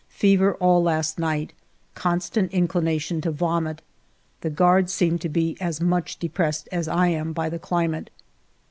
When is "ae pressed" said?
6.23-6.67